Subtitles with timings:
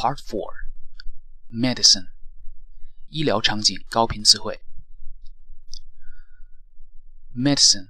[0.00, 0.52] Part Four
[1.48, 2.10] Medicine
[3.08, 4.60] 医疗场景高频词汇
[7.34, 7.88] Medicine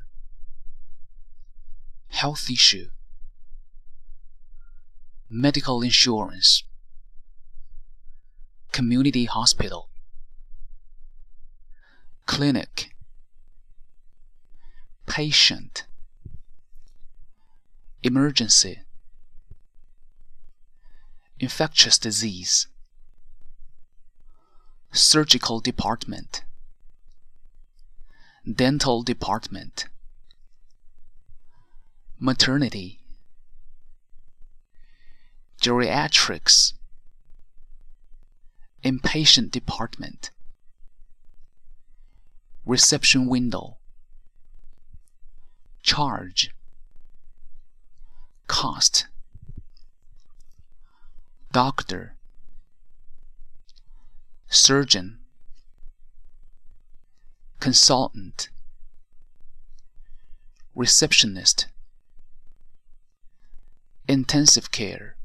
[2.11, 2.90] Health issue
[5.28, 6.65] Medical insurance
[8.72, 9.88] Community hospital
[12.26, 12.92] Clinic
[15.06, 15.87] Patient
[18.02, 18.84] Emergency
[21.41, 22.68] infectious disease,
[24.91, 26.44] surgical department,
[28.45, 29.88] dental department,
[32.20, 33.00] maternity,
[35.59, 36.73] geriatrics,
[38.84, 40.30] inpatient department,
[42.67, 43.78] reception window,
[45.81, 46.52] charge,
[48.45, 49.08] cost
[51.51, 52.15] doctor,
[54.47, 55.19] surgeon,
[57.59, 58.49] consultant,
[60.73, 61.67] receptionist,
[64.08, 65.17] intensive care,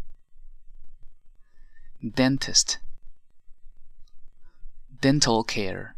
[2.15, 2.79] dentist,
[5.01, 5.95] dental care,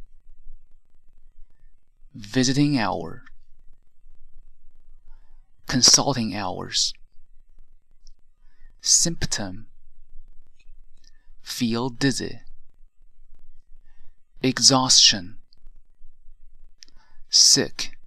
[2.15, 3.23] visiting hour,
[5.67, 6.93] consulting hours,
[8.83, 9.69] symptom
[11.59, 12.39] feel dizzy,
[14.45, 15.39] exhaustion,
[17.29, 17.99] sick,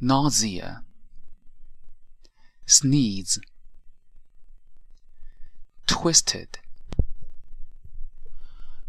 [0.00, 0.82] nausea,
[2.66, 3.38] sneeze,
[5.86, 6.58] twisted,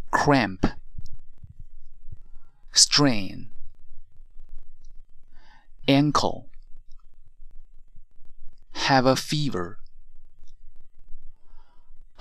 [0.10, 0.66] cramp,
[2.72, 3.50] strain,
[5.88, 6.48] ankle,
[8.74, 9.78] have a fever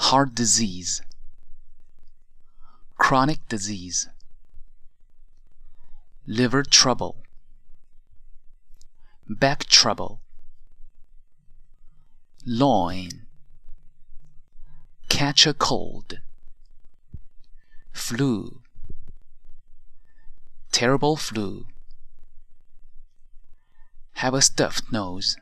[0.09, 1.01] heart disease,
[2.99, 4.07] chronic disease,
[6.27, 7.17] liver trouble,
[9.27, 10.21] back trouble,
[12.45, 13.09] loin,
[15.09, 16.21] catch a cold,
[17.91, 18.61] flu,
[20.71, 21.67] terrible flu,
[24.17, 25.39] have a stuffed nose,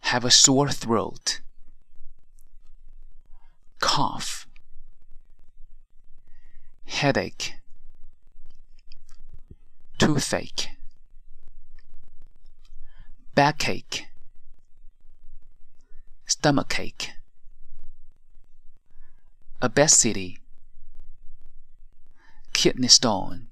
[0.00, 1.40] have a sore throat
[3.96, 4.46] cough,
[6.84, 7.54] headache,
[9.96, 10.68] toothache,
[13.34, 14.08] backache,
[16.26, 17.12] stomachache,
[19.62, 20.40] obesity,
[22.52, 23.46] kidney stone,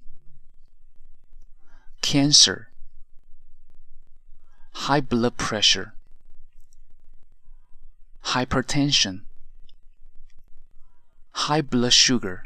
[2.02, 2.68] cancer,
[4.74, 5.94] high blood pressure,
[8.24, 9.22] hypertension
[11.34, 12.44] high blood sugar.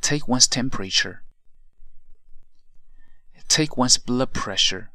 [0.00, 1.22] Take one's temperature.
[3.48, 4.90] Take one's blood pressure.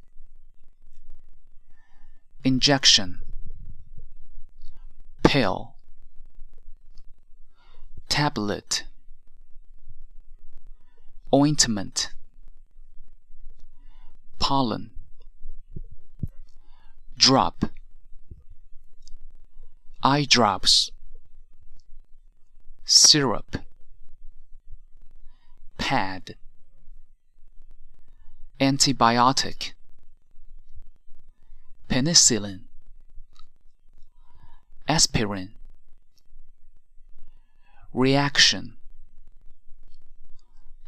[2.43, 3.19] Injection.
[5.23, 5.75] Pill.
[8.09, 8.85] Tablet.
[11.33, 12.11] Ointment.
[14.39, 14.91] Pollen.
[17.17, 17.65] Drop.
[20.03, 20.91] Eye drops
[22.85, 23.57] syrup,
[25.77, 26.35] pad,
[28.59, 29.73] antibiotic,
[31.89, 32.61] penicillin,
[34.87, 35.51] aspirin,
[37.93, 38.75] reaction,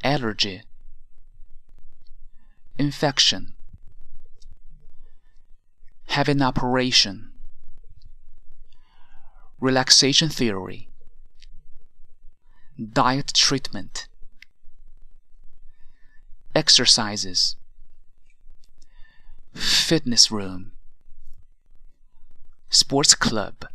[0.04, 0.62] allergy,
[2.78, 3.54] infection,
[6.08, 7.32] have an operation,
[9.60, 10.90] relaxation theory
[12.78, 14.08] diet treatment,
[16.54, 17.56] exercises,
[19.54, 20.74] fitness room,
[22.70, 23.66] sports club,